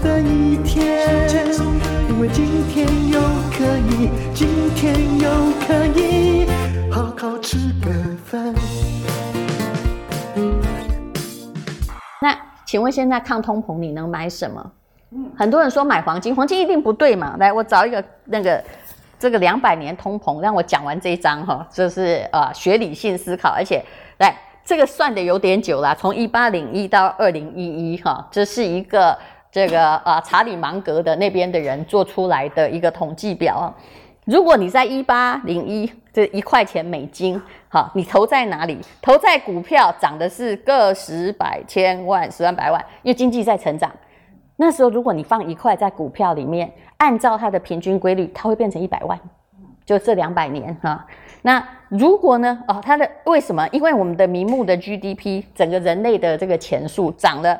[0.00, 1.08] 的一天，
[2.08, 3.20] 因为今天又
[3.50, 5.28] 可以，今天又
[5.66, 6.46] 可以
[6.90, 7.90] 好好吃个
[8.24, 8.54] 饭。
[12.20, 14.70] 那请问现在抗通膨你能买什么？
[15.36, 17.36] 很多人说买黄金，黄金一定不对嘛？
[17.38, 18.62] 来，我找一个那个
[19.18, 23.82] 这个两百年通膨，让我讲完这一章哈，这是呃学理性思考，而且
[24.18, 29.18] 来这个算的有点久了，从一八零一到二零一一哈，这是一个。
[29.50, 33.74] 这个啊，查理芒格的那边的人做出来的一个统计表啊，
[34.26, 38.78] 如果你在一八零一这一块钱美金，好，你投在哪里？
[39.00, 43.90] 投在股票涨的是个十百千万十万百万，因为经济在成长。
[44.56, 49.18] 那时候如果你放一块在股票里面，按照它的平均规律，它会变成一百万。
[49.86, 51.06] 就这两百年哈，
[51.40, 52.62] 那如果呢？
[52.68, 53.66] 哦，它的为什么？
[53.72, 57.58] 因为我们的名目的 GDP，整个人类的这个钱数涨了。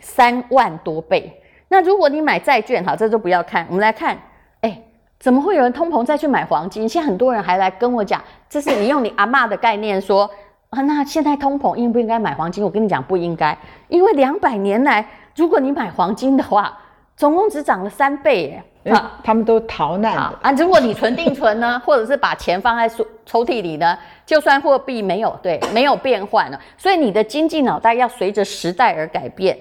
[0.00, 4.16] 三万多倍，那如果你买债券，好，这都不要看，我们来看，
[4.60, 4.80] 哎，
[5.18, 6.88] 怎么会有人通膨再去买黄金？
[6.88, 10.30] 现在很多人还来跟我讲，这是你用你阿嬷的概念说
[10.70, 12.64] 啊，那现在通膨应不应该买黄金？
[12.64, 13.56] 我跟你讲不应该，
[13.88, 15.06] 因为两百年来，
[15.36, 16.78] 如果你买黄金的话，
[17.16, 18.62] 总共只涨了三倍耶。
[18.90, 20.50] 啊，他们都逃难了啊！
[20.52, 29.54] 如果你存定存呢， 或者是把钱放在抽抽屉里呢，就算货币没有对没有变换了，所以你的经济脑袋要随着时代而改变。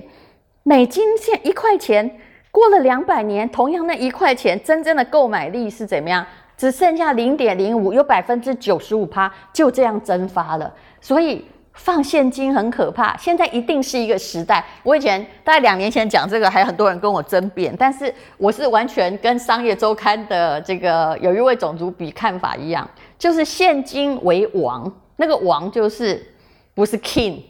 [0.64, 2.20] 美金现一块钱，
[2.52, 6.26] 过了两百年，同样那一块钱真正的购买力是怎么样？
[6.58, 10.72] 只剩下零点零五，有百分之九十五趴就这样蒸发了。
[11.00, 13.16] 所以放现金很可怕。
[13.16, 14.62] 现在一定是一个时代。
[14.84, 22.86] 我以前大概两年前讲这个，还很多人跟我争辩，但是我是完全跟商业周刊的这个有一位总主笔看法一样，
[23.18, 26.22] 就是现金为王，那个王就是
[26.74, 27.42] 不是 king。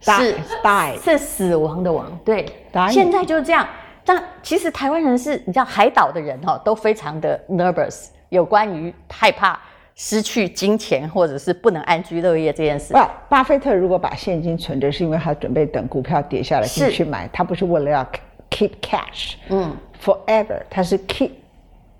[0.00, 2.46] 是 die 是死亡的亡，对，
[2.90, 3.66] 现在就是这样。
[4.04, 9.58] 但其实台湾人是，你知道海岛的人哈，都非常的 nervous，有关于害怕
[9.96, 12.92] 失去金钱或者是不能安居乐业这件事。
[12.92, 18.06] 不，巴菲特如果把现金存着，是因为他准备等股票跌下来进去买，他不是为了要
[18.48, 21.30] keep cash，嗯，forever，他是 keep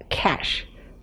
[0.08, 0.60] cash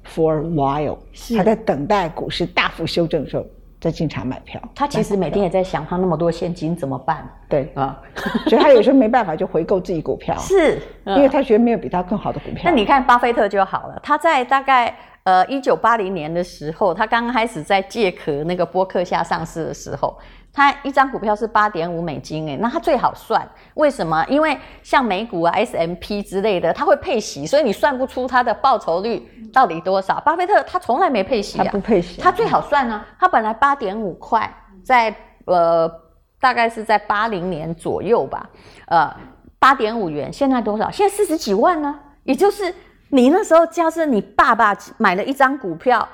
[0.08, 0.98] for a while，
[1.36, 3.46] 他在等待股市大幅修正的时候。
[3.84, 7.30] 在进场买票，他其实每天也在想，他那么多现金怎么办？
[7.50, 8.00] 对啊，
[8.48, 12.62] 所以他有时候没办法就回购自己股票， 是，因为他觉得没有比他更好的股票。
[12.64, 20.18] 那你看巴菲特就好了，他在大概呃一九八零年的时候，他刚刚开始在借壳那个波克下上市的时候。
[20.56, 24.24] 他一张股票是八点五美金，诶，那他最好算，为什么？
[24.30, 30.20] 因为像美股啊、S M P 之类的，它会配息，所以你算不出它的报酬率到底多少。
[30.20, 33.08] 巴菲特他从来没配息啊，他不配息，他最好算呢、啊。
[33.20, 34.48] 他本来八点五块，
[34.84, 35.92] 在呃
[36.40, 38.48] 大概是在八零年左右吧，
[38.86, 39.12] 呃
[39.58, 40.92] 八点五元，现在多少？
[40.92, 42.00] 现在四十几万呢。
[42.26, 42.74] 也就是
[43.14, 46.08] 你那时候，假设你爸爸买了一张股票，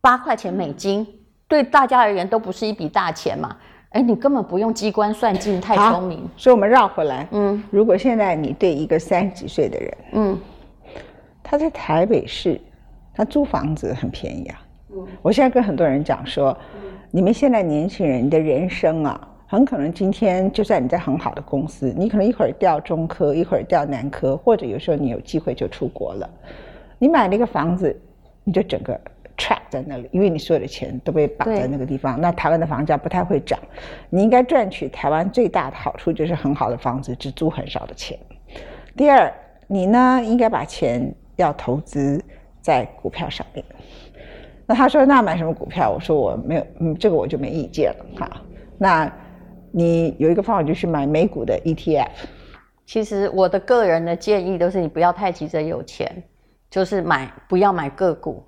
[0.00, 1.06] 八块钱美金。
[1.46, 3.54] 对大家而言都不是一笔大钱嘛，
[3.90, 6.26] 哎，你根本不用机关算尽，太聪明。
[6.34, 10.38] 所以，我们绕回来，嗯，如果现在你对一个三十几岁的人，嗯，
[11.42, 12.58] 他在台北市，
[13.14, 14.62] 他租房子很便宜啊。
[14.94, 26.30] 嗯，我现在跟很多人讲说，嗯，你们现在年轻人的人生啊，很可能今天就算你在很好的公司，你可能一会儿调中科，一会儿调南科，或者有时候你有机会就出国了，
[26.98, 27.94] 你买了一个房子，
[28.44, 28.98] 你就整个。
[29.36, 32.20] trap 在那里，因为你所有的钱都被绑在那个地方。
[32.20, 33.58] 那台湾的房价不太会涨，
[34.08, 38.16] 你应该赚取台湾最大的好处就是很好的房子，只租很少的钱。
[38.96, 39.32] 第二，
[39.66, 42.22] 你呢应该把钱要投资
[42.60, 43.64] 在股票上面。
[44.66, 45.90] 那他说，那买什么股票？
[45.90, 48.42] 我说我没有，嗯，这个我就没意见了哈。
[48.78, 49.12] 那
[49.72, 52.08] 你有一个方法就是买美股的 ETF。
[52.86, 56.22] 其实我的个人的建议都是，你不要太急着有钱，
[56.70, 58.44] 就是买不要买个股。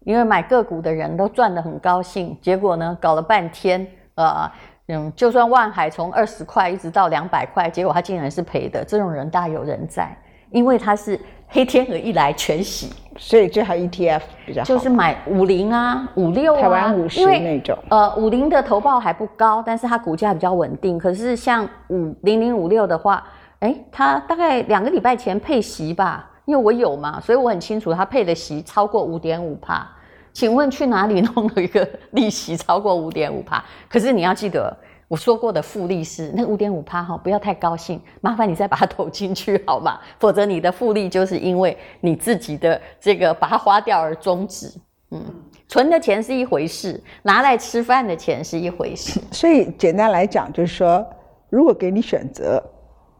[0.00, 3.86] 因为买个股的人都赚得很高兴，结果呢，搞了半天，
[4.16, 4.50] 呃，
[4.88, 10.14] 嗯，就算万海从二十块一直到两百块，结果他竟然是赔的，这种人大有人在，
[10.50, 11.18] 因为他是
[11.54, 23.24] 黑天鹅一来全洗，所以最好 ETF 比较好，就是买五零啊、五六啊，台湾五十那种，呃，五零的投报还不高，但是它股价比较稳定，可是像五零零五六的话。
[23.60, 29.88] 哎，它大概两个礼拜前配息吧，因为我有嘛，所以我很清楚它配的息超过五点五帕。
[30.34, 33.64] 请问去哪里弄了一个利息超过五点五帕？
[33.88, 34.76] 可是你要记得
[35.08, 39.98] 我说过的复利是那五点五趴哈，不要太高兴，麻烦你再把它 投进去好吗？
[40.18, 44.72] 否则你的复利就是因为你自己的这个把它花掉而终止。
[45.10, 45.22] 嗯，
[45.68, 49.20] 存的钱是一回事，拿来吃饭的钱是一回事。
[49.30, 51.06] 所以简单来讲，就是说，
[51.50, 52.62] 如果给你选择。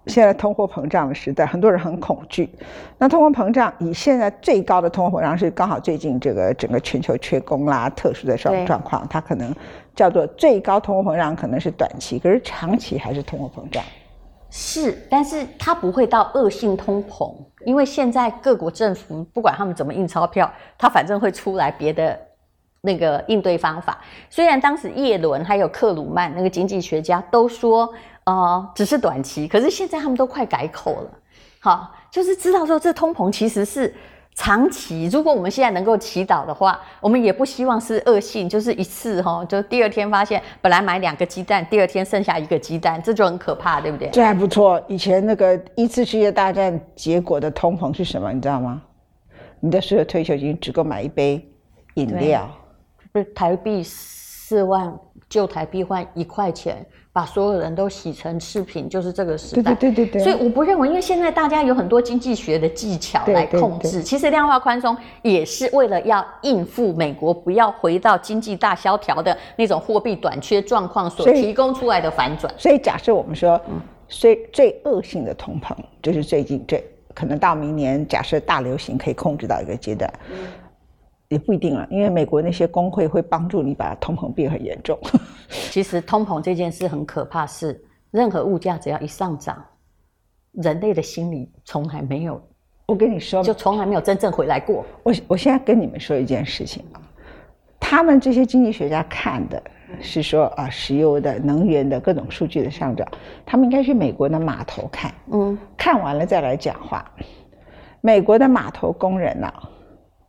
[0.07, 2.51] 现在通货膨胀的时代，很多人很恐惧。
[2.99, 9.51] 那通货膨胀以现在最高的通货膨胀是刚好最近这个整个全球缺工啦，特殊的状状况，它可能
[9.94, 13.82] 叫做最高通货膨胀，可能是短期，可是长期还是通货膨胀。
[14.50, 22.19] 是，但是它不会到恶性通膨，因为现在各国政府不管他们怎么印钞票，它反正会出来别的
[22.81, 23.99] 那个应对方法。
[24.31, 27.93] 虽然当时叶伦还有克鲁曼那个经济学家都说。
[28.26, 31.11] 呃，只是短期，可是现在他们都快改口了，
[31.61, 33.94] 好，就是知道说这通膨其实是
[34.35, 35.09] 长期。
[35.13, 44.09] 如果我们现在能够祈祷的话，我们也不希望是恶性，就是一次哈，就第二天发现本来买两个鸡蛋，第二天剩下一个鸡蛋，这就很可怕，对不对？
[44.11, 44.83] 这还不错。
[44.89, 48.33] 以前那个一次世界大战结果的通膨是什么？
[48.33, 48.83] 你知道吗？
[49.61, 51.43] 你的所有退休金只够买一杯
[51.95, 52.51] 饮料，
[53.13, 54.93] 不是台币四万，
[55.29, 56.85] 旧台币换一块钱。
[57.14, 59.72] 把所有人都洗成次品，就是这个时代。
[59.76, 60.20] 对对对对。
[60.20, 63.82] 所以我不认为，因为现在大家有很多经济学的技巧来控制。
[63.82, 72.52] 对对对，其实量化宽松也是为了要应付美国不要回到经济大萧条的那种货币短缺状况所提供出来的反转。
[72.58, 73.61] 所以，假设我们说，
[74.08, 75.72] 最最恶性的通膨，
[76.02, 76.82] 就是最近这
[77.14, 80.12] 可能到明年，假设大流行可以控制到一个阶段。
[80.32, 80.38] 嗯
[81.35, 84.97] 也不一定了，因为美国那些工会会帮助你把通膨变很严重。
[85.51, 89.63] 其实通膨这件事很可怕，是任何物价只要一上涨，
[90.53, 92.41] 人类的心理从来没有，
[92.87, 94.87] 我跟你说，就从来没有真正回来过。
[95.03, 97.03] 我我现在跟你们说一件事情啊，
[97.81, 99.63] 他们这些经济学家看的
[100.01, 103.07] 是说啊，石油的能源的各种数据的上涨，
[103.45, 107.05] 他们应该去美国的码头看，嗯，看完了再来讲话。
[108.01, 109.71] 美国的码头工人呢、啊？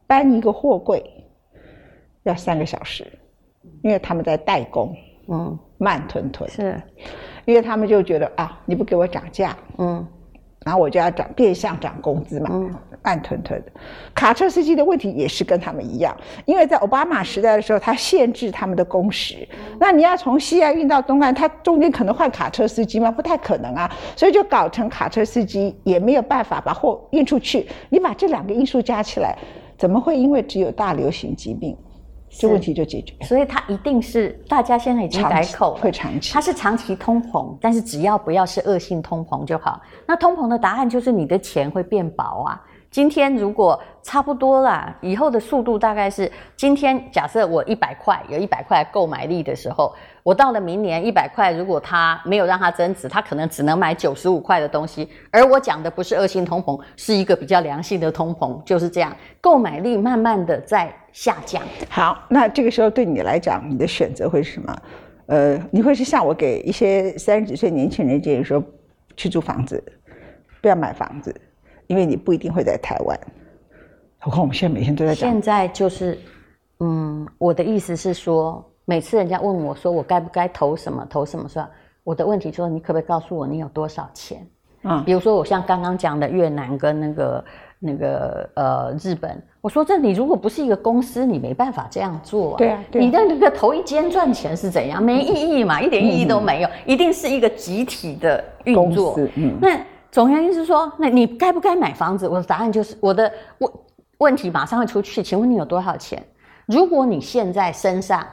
[0.08, 1.04] 搬一个货柜
[2.24, 3.06] 要三个小时，
[3.84, 4.96] 因为他们在代工，
[5.28, 6.82] 嗯，慢吞吞是，
[7.46, 10.06] 因为他们就觉得啊，你不给我涨价，嗯，
[10.66, 12.74] 然后我就要涨，变相涨工资嘛，嗯，
[13.04, 13.72] 慢吞吞的。
[14.16, 16.16] 卡车司机的问题也是跟他们一样，
[16.46, 19.48] 因为在奥巴马时代的时候，他限制他们的工时，
[19.80, 23.12] 那你要从西岸运到东岸，他中间可能换卡车司机吗？
[23.12, 27.68] 不太可能啊，所以就搞成卡车司机也没有办法把货运出去。
[27.90, 29.38] 你把这两个因素加起来。
[29.78, 31.78] 怎么会因为只有大流行疾病，
[32.30, 33.14] 这问题就解决？
[33.26, 39.82] 所以它一定是大家现在已经改口了，会长期，它是长期通膨，但是只要不要是恶性通膨就好。
[40.08, 42.62] 那通膨的答案就是你的钱会变薄啊。
[42.92, 49.94] 今天如果差不多啦，以后的速度大概是今天假设我一百块有一百块购买力的时候，
[50.26, 55.08] 我到了明年一百块，如果它没有让它增值，它可能只能买九十五块的东西。
[55.30, 61.62] 而我讲的不是恶性通膨，是一个比较良性的通膨，就是这样，购买力慢慢的在下降。
[61.90, 64.76] 好，那这个时候对你来讲，你的选择会是什么？
[65.28, 68.64] 呃，你会是像我给一些三十几岁年轻人建议说，
[69.16, 69.84] 去租房子，
[70.60, 71.40] 不要买房子。
[71.86, 73.16] 因为你不一定会在台湾，
[74.18, 75.30] 何况我们现在每天都在讲。
[75.30, 76.18] 现在就是，
[76.80, 81.68] 嗯，我的意思是说，每次人家问我说我该不该投什么投什么，说
[82.04, 84.48] 我的问题说，你可不可以告诉我你有多少钱？
[84.84, 87.46] 嗯，比如说我像刚刚讲的越南跟那个
[87.80, 92.58] 那个呃日本，我说这你如果不是一个公司，你没办法这样做啊。
[92.58, 95.04] 对啊，对啊，你的那个头一间赚钱是怎样？
[95.04, 99.16] 没意义嘛，一点意义都没有，嗯，一定是一个集体的运作。
[99.36, 99.80] 嗯，那。
[100.12, 102.26] 总原因是说，那你该不该买房子？
[102.26, 103.72] 我的答案就是，我的问
[104.20, 105.22] 问题马上会出去。
[105.22, 106.24] 请问你有多少钱？
[106.68, 108.26] 如果你现在身上，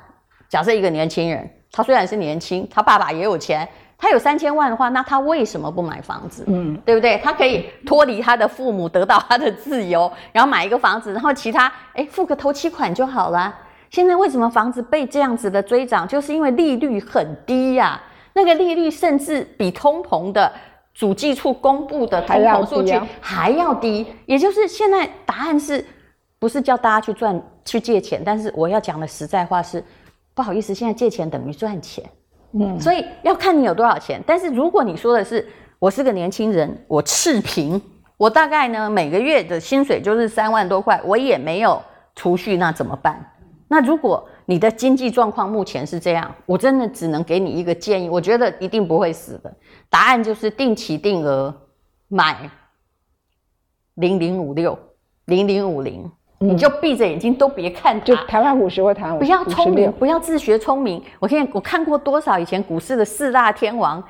[0.52, 3.66] 假设一个年轻人，他虽然是年轻，他爸爸也有钱，
[3.96, 6.44] 他有三千万的话，那他为什么不买房子？
[6.46, 7.16] 嗯，对不对？
[7.24, 13.54] 他可以脱离他的父母，得到他的自由，然后买一个房子，然后其他哎付个头期款就好了。
[13.88, 16.06] 现在为什么房子被这样子的追涨？
[16.06, 18.02] 就是因为利率很低呀、啊，
[18.34, 20.52] 那个利率甚至比通膨的。
[20.94, 25.82] 主计处公布的通膨数据还要低，也就是现在答案是，
[26.38, 28.20] 不是叫大家去赚去借钱？
[28.22, 29.82] 但是我要讲的实在话是，
[30.34, 32.04] 不好意思，现在借钱等于赚钱，
[32.52, 34.22] 嗯，所以要看你有多少钱。
[34.26, 35.46] 但是如果你说的是
[35.78, 37.80] 我是个年轻人，我赤贫，
[38.16, 41.82] 我大概呢每个月的薪水就是三万多块，我也没有
[42.14, 43.28] 储蓄，那怎么办？
[43.68, 49.54] 那如果你的经济状况目前是这样，我真的只能给你一个建议，我觉得一定不会死的。
[49.88, 51.54] 答案就是定期定额
[52.08, 52.50] 买
[53.94, 54.78] 零零五六、
[55.24, 56.10] 零零五零，
[56.42, 61.00] 你就闭着眼睛都别看它，就台湾五十或台湾不要聪明，不要自学聪明。
[61.20, 64.02] 我现在我看过多少以前股市的四大天王，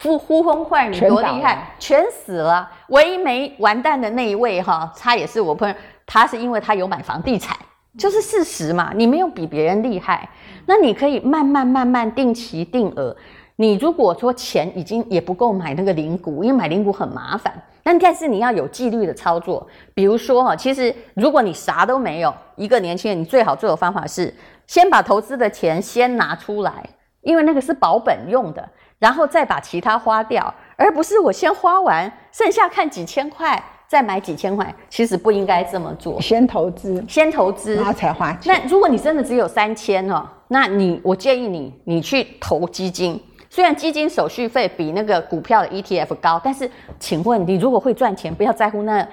[0.00, 2.70] 呼呼风唤雨多厉害，全死了。
[2.88, 5.74] 唯一没完蛋的那一位哈，他也是我朋友，
[6.06, 7.56] 他是因为他有买房地产，
[7.98, 8.92] 就是事实嘛。
[8.94, 10.28] 你没有比别人厉害，
[10.66, 13.16] 那你可以慢慢慢慢定期定额。
[13.56, 17.52] 你如果说钱已经也不够买那个零股，因为买零股很麻烦。
[17.82, 24.32] 但但是你要有纪律的操作，比如说哈，其实如果你啥都没有，一个年轻人你最好做的方法是
[24.66, 26.84] 先把投资的钱先拿出来，
[27.22, 28.68] 因为那个是保本用的，
[28.98, 36.20] 然后再把其他花掉，而不是我先花完，剩下看几千块再买几千块，其实不应该这么做。
[36.20, 38.54] 先投资，先投资，然后才花钱。
[38.54, 43.20] 那如果你真的只有三千哦，那你我建议你，你去投基金。
[43.50, 49.06] 虽然基金手续费比那个股票的 ETF 高，但是请问你如果会赚钱，不要在乎那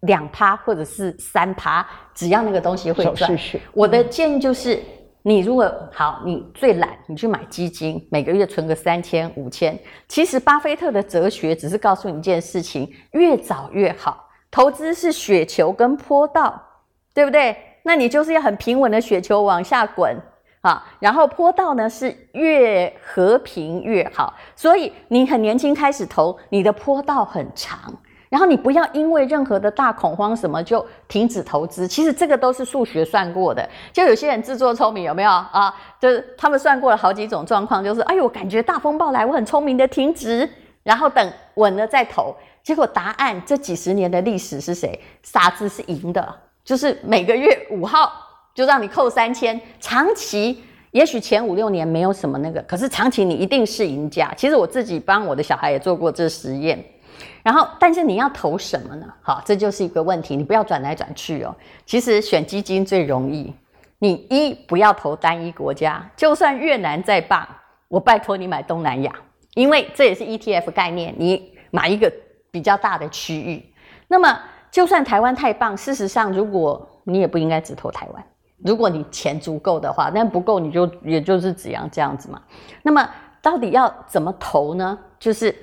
[0.00, 3.38] 两趴或者是三趴，只要那个东西会赚。
[3.74, 4.82] 我的建议就是，
[5.22, 9.78] 你如果好，你最懒，你去买基金，每个月存个三千五千。
[10.08, 14.28] 其实巴菲特的哲学只是告诉你一件事情：越早越好。
[14.50, 16.62] 投资是雪球跟坡道，
[17.12, 17.54] 对不对？
[17.82, 20.16] 那你就是要很平稳的雪球往下滚。
[20.66, 27.78] 啊，然后坡道呢是越和平越好，所以你很年轻开始投，你的坡道很长，
[28.28, 33.64] 然后你不要因为任何的大恐慌什么就停止投资，其实这个都是数学算过的。
[33.92, 35.72] 就有些人自作聪明，有没有啊？
[36.00, 40.50] 就是他们算过了好几种状况，就是哎呦，我感觉大风暴来，我很聪明的停止，
[40.82, 42.34] 然后等稳了再投。
[42.64, 45.00] 结果答案，这几十年的历史是谁？
[45.22, 48.25] 傻子是赢的，就是每个月五号。
[48.56, 54.32] 就让你扣三千，长期也许前五六年没有什么那个，可是长期你一定是赢家。
[54.34, 56.82] 其实我自己帮我的小孩也做过这实验，
[57.42, 59.06] 然后但是你要投什么呢？
[59.20, 61.54] 好，这就是一个问题，你不要转来转去哦。
[61.84, 63.52] 其实选基金最容易，
[63.98, 67.46] 你一不要投单一国家，就算越南再棒，
[67.88, 69.14] 我拜托你买东南亚，
[69.54, 72.10] 因为这也是 ETF 概念，你买一个
[72.50, 73.62] 比较大的区域。
[74.08, 78.24] 那么就算台湾太棒，事实上如果你也不应该只投台湾。
[78.64, 82.40] 如果你钱足够的话，但不够你就也就是只样这样子嘛。
[82.82, 83.06] 那么
[83.42, 84.98] 到底要怎么投呢？
[85.18, 85.54] 就是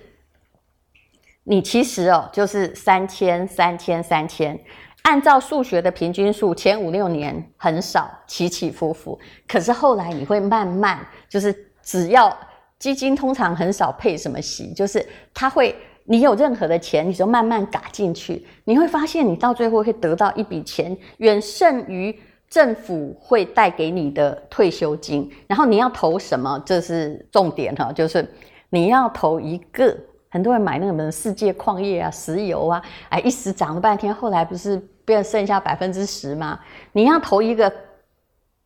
[1.44, 4.58] 你其实哦，就是三千、三千、三千，
[5.02, 12.36] 按照数学的平均数，前五六年很少起起伏伏，可是后来你会慢慢，就是只要
[12.78, 22.16] 基金通常很少配什么息，就是它会，你有任何的钱，你就慢慢嘎进去，你会发现你到最后会得到一笔钱，远胜于。
[22.54, 26.62] 政府会带给你的退休金，然后你要投什么？
[26.64, 28.24] 这是重点哈，就是
[28.70, 29.98] 你要投一个。
[30.30, 32.80] 很多人买那个什么世界矿业啊、石油啊，
[33.10, 36.60] 哎，一时涨了半天，后来不是变剩下百分之十吗？
[36.92, 37.74] 你要投一个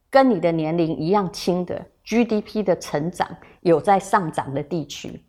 [0.10, 3.25] 跟你的年龄一样轻的 GDP 的成长
[3.62, 5.22] 有在上涨的地区。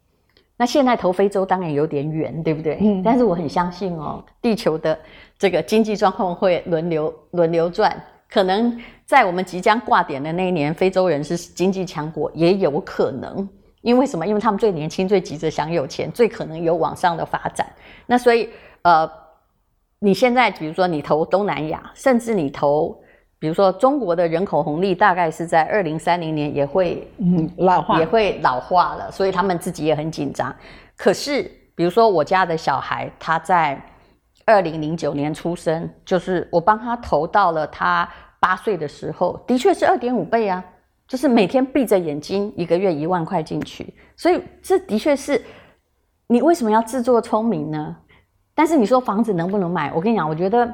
[0.57, 2.77] 那现在投非洲当然有点远，对不对？
[2.81, 3.05] 嗯。
[3.05, 4.99] 但是我很相信哦，地球的
[5.39, 7.97] 这个经济状况会轮流轮流转。
[8.29, 13.49] 可能在我们即将挂点的那一年，非洲人是经济强国，也有可能。
[13.81, 14.27] 因为什么？
[14.27, 17.67] 因为他们最年轻，最急着想有钱，最可能有往上的发展。
[18.07, 18.51] 那所以，
[18.83, 19.11] 呃，
[20.01, 23.01] 你现在比如说你投东南亚，甚至你投，
[23.39, 30.55] 比如说中国的人口红利，大概是在二零三零年也会嗯老化，也会老化了，所以他们自己也很紧张。
[30.97, 31.45] 可是，
[31.75, 33.81] 比如说我家的小孩，他在。
[34.49, 38.09] 二零零九年出生，就是我帮他投到了他
[38.41, 40.65] 八岁的时候，的确是二点五倍啊，
[41.07, 45.45] 就是每天闭着眼睛，一个月一万块进去，所以这的确是，
[46.29, 47.95] 你为什么要自作聪明呢？
[48.55, 49.93] 但是你说房子能不能买？
[49.93, 50.73] 我跟你讲，我觉得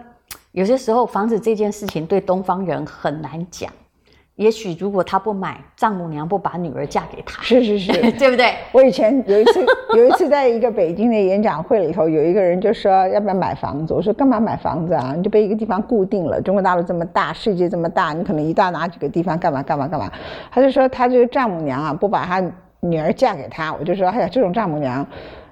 [0.53, 3.73] 有些时候房子这件事情对东方人很难讲。
[4.37, 8.53] 也许如果他不买，丈母娘不把女儿嫁给他，是是是， 对不对？
[8.73, 9.65] 我以前有一次，
[9.97, 13.95] 有一次在一个北京的演讲会里头，有一个人就说要不要买房子？
[13.95, 15.15] 我说干嘛买房子啊？
[15.17, 16.41] 你就被一个地方固定了。
[16.41, 20.11] 中国大陆这么大，世界这么大，你可能一到哪几个地方干嘛干嘛干嘛？
[20.51, 22.43] 他就说他这个丈母娘啊，不把他
[22.81, 23.73] 女儿嫁给他。
[23.73, 25.07] 我就说哎呀，这种丈母娘，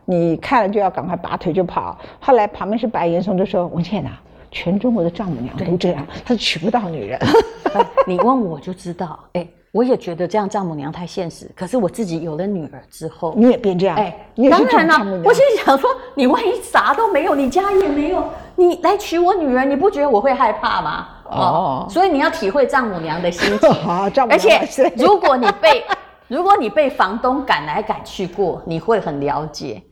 [0.07, 1.97] 你看了就要赶快拔腿就跑。
[2.19, 4.11] 后来旁边是白岩松就说文倩呐。
[4.53, 7.19] 全中国的丈母娘都这样，她娶不到女人。
[8.07, 11.51] 你问我就知道，哎，我也觉得这样丈母娘太现实。
[11.57, 14.15] 可是我自己有了女儿之后，你也变这样，哎，
[14.51, 15.23] 当然了。
[15.25, 18.23] 我心里想说，你万一啥都没有，你家也没有，
[18.55, 21.09] 你来娶我女儿，你不觉得我会害怕吗？
[21.31, 23.73] 哦，所以你要体会丈母娘的心情。
[23.73, 24.59] 好，丈母娘。
[24.61, 25.83] 而且，如果你被
[26.29, 29.83] 如果你被房东赶来赶去过，你会很了解。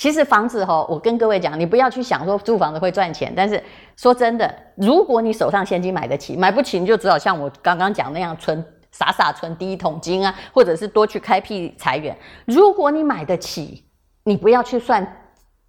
[0.00, 3.62] 其实房子哈，我跟各位讲，你不要去想说租房子会赚钱，但是
[3.98, 12.16] 说真的，如果你手上现金买得起，买不起你就只好像我刚刚讲那样存，傻傻存第一桶金啊，或者是多去开辟财源。
[12.46, 13.84] 如果你买得起，
[14.24, 15.06] 你不要去算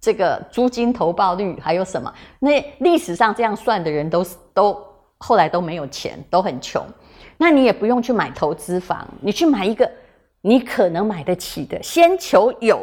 [0.00, 4.24] 这个租金投报率还有什么，那历史上这样算的人都
[4.54, 4.82] 都
[5.18, 6.82] 后来都没有钱，都很穷。
[7.36, 9.86] 那你也不用去买投资房，你去买一个
[10.40, 12.82] 你可能买得起的，先求有。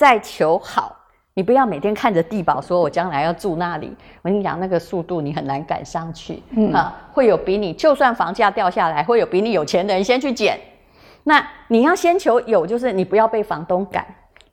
[0.00, 0.96] 再求好，
[1.34, 3.94] 你不要每天看着地堡说“我将来要住那里”。
[4.22, 6.42] 我跟你讲，那个速度你很难赶上去。
[6.56, 10.58] 嗯啊，会有比你就算房价掉下来，会有比你有钱的人先去捡。
[11.24, 14.06] 那你要先求有，就是你不要被房东赶。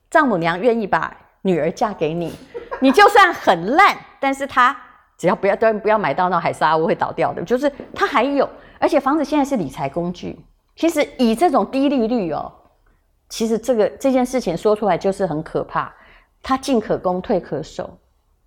[0.09, 2.35] 丈母娘愿意把女儿嫁给你，
[2.81, 4.75] 你就算很烂， 但是她
[5.17, 8.49] 只要不要当然不要买到那海沙屋会倒掉的，就是她还有。
[8.79, 10.37] 而且房子现在是理财工具，
[10.75, 12.51] 其实以这种低利率哦。
[13.29, 15.93] 其实这个这件事情说出来就是很可怕，
[16.41, 17.89] 它进可攻退可守。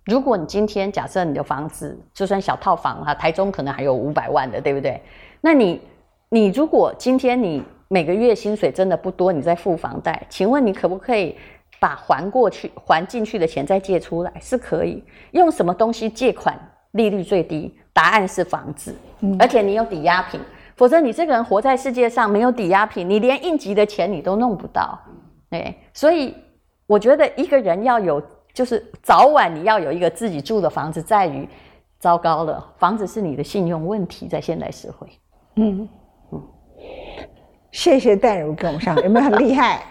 [0.05, 4.99] 如果你今天假设你的房子就算小套房哈，台中可能还有五百万的，对不对？
[5.39, 5.79] 那你
[6.29, 11.37] 你如果今天你每个月薪水真的不多，你在付房贷，请问你可不可以
[11.79, 14.33] 把还过去还进去的钱再借出来？
[14.41, 15.03] 是可以。
[15.31, 16.59] 用什么东西借款
[16.91, 17.77] 利率最低？
[17.93, 18.95] 答案是房子，
[19.37, 20.39] 而且你有抵押品。
[20.81, 24.99] 否则你这个人活在世界上没有抵押品，你连应急的钱你都弄不到，
[25.51, 26.35] 哎，所以
[26.87, 28.19] 我觉得一个人要有，
[28.51, 31.47] 就是早晚你要有一个自己住的房子，在于
[31.99, 35.07] 糟糕了，房子是你的信用问题，在现代社会。
[35.57, 35.87] 嗯
[36.31, 36.41] 嗯，
[37.71, 39.83] 谢谢戴茹跟我们上，有没有很厉害？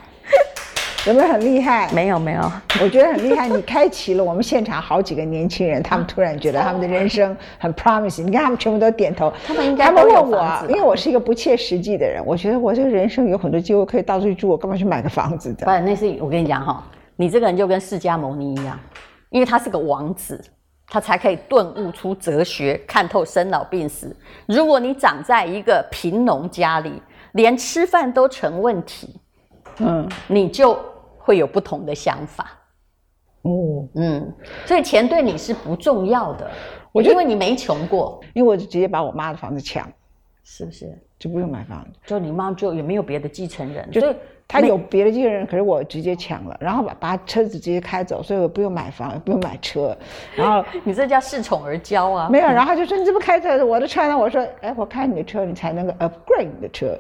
[1.06, 1.90] 有没有很厉害？
[1.94, 2.52] 没有没有，
[2.82, 3.48] 我觉得很厉害。
[3.48, 8.24] 你开启了我们现场好几个年轻人，他们突然觉得他们的人生很 promising。
[8.24, 15.64] 你看他们全部都点头，他们应该他们问我，因为我是一个不切实际的人，我觉得我这个人生有很多机会可以到处去住，我干嘛去买个房子的？
[15.64, 16.84] 不，那是我跟你讲哈，
[17.16, 18.78] 你这个人就跟释迦牟尼一样，
[19.30, 20.38] 因为他是个王子，
[20.86, 24.14] 他才可以顿悟出哲学，看透生老病死。
[24.44, 29.18] 如果你长在一个贫农家里，连吃饭都成问题，
[29.78, 30.78] 嗯，你就。
[31.30, 32.50] 会有不同的想法，
[33.42, 34.34] 哦，嗯，
[34.66, 36.50] 所以钱对你是不重要的，
[36.90, 39.88] 我因为你没穷过，因为我就直接把我妈的房子抢，
[40.42, 40.92] 是不是？
[41.20, 44.00] 就不用买房子，就你妈就也没有别的继承人，就
[44.48, 49.96] 她有别的继承人，可是我直接抢了，然后把把车子直接开走，所以我不用买房，也不用买车，
[50.34, 52.28] 然后 你这叫恃宠而骄啊？
[52.28, 54.18] 没有，然后就说你怎么开着我的车呢？
[54.18, 56.98] 我说，哎，我开你的车，你才能够 upgrade 你的车。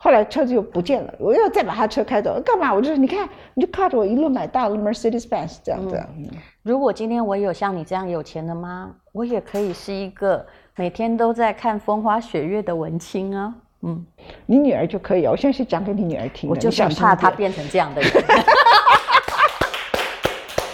[0.00, 2.72] 后来车子又不见了，我又再把他车开走，干嘛？
[2.72, 6.00] 我就是你看，你就靠着我一路买大了 Mercedes Benz 这样子。
[6.16, 6.30] 嗯，
[6.62, 13.52] 如果今天我有像你这样有钱的妈，我也可以是一个每天都在看风花雪月的文青啊。
[13.82, 14.06] 嗯，
[14.46, 16.54] 你女儿就可以，我现在是讲给你女儿听的。
[16.54, 18.10] 我就想怕她变成这样的人。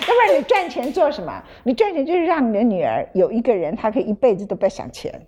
[0.06, 1.42] 要不然你赚钱做什么？
[1.62, 5.26] 你赚钱就是让你的女儿有一个人，她可以一辈子都不要想钱，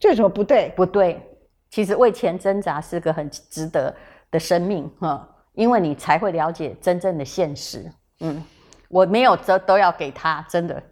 [0.00, 0.72] 这有什么不对？
[0.74, 1.20] 不对。
[1.70, 3.94] 其实为钱挣扎是个很值得
[4.28, 7.88] 的生命哈，因为你才会了解真正的现实。
[8.18, 8.42] 嗯，
[8.88, 10.82] 我没有都都要给他，真的，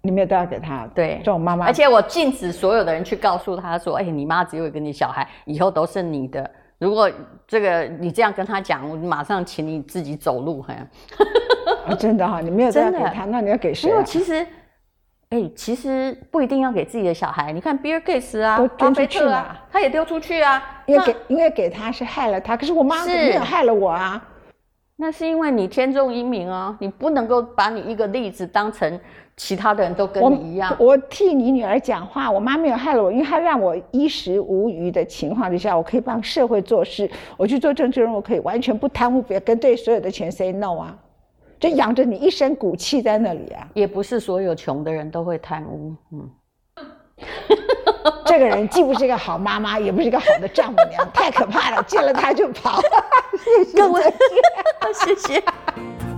[0.00, 0.86] 你没有都要给他。
[0.94, 6.48] 对，这种妈妈，而且我禁止所有的人去告诉他说：“哎，你妈只有一个你小孩，以后都是你的。”
[6.78, 7.10] 如果
[7.48, 10.62] 这个你这样跟他讲，我马上请你自己走路。
[10.62, 10.74] 哈、
[11.88, 13.90] 哦，真的哈、哦，你没有都要给他，那你要给谁、啊？
[13.90, 14.46] 因为其实。
[15.30, 17.52] 哎，其实不一定要给自己的小孩。
[17.52, 20.60] 你看比尔盖茨啊，巴菲特啊，他也丢出去啊。
[20.86, 22.56] 因为给，因为给他是害了他。
[22.56, 24.20] 可是我妈没有害了我啊。
[24.96, 29.00] 那是因为你天纵英明啊，你不能够把你一个例子当成
[29.36, 30.74] 其他的人都跟你一样。
[30.80, 37.08] 我，我替你女儿讲话，我妈没有害了我，因为她让我衣食无虞的情况之下，我可以帮社会做事。
[37.36, 40.98] 我去做政治人物，我可以完全不贪污，别跟对所有的钱 say no 啊。
[41.60, 43.68] 就养着你一身骨气在那里啊！
[43.74, 46.30] 也不是所有穷的人都会贪污，嗯。
[48.24, 51.82] 这个人既不是一个好妈妈，也不是一个好的丈母娘，太可怕了！
[51.82, 52.80] 见了他就跑。
[52.80, 54.02] 谢 谢各位，
[54.94, 55.42] 谢谢。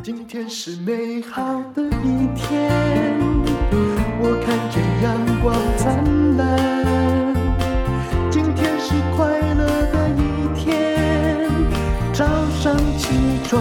[0.01, 1.43] 今天是美好
[1.75, 2.71] 的一天，
[4.21, 6.41] 我看见阳光灿烂。
[8.31, 10.21] 今天是快乐的一
[10.55, 11.51] 天，
[12.13, 12.25] 早
[12.61, 13.61] 上起床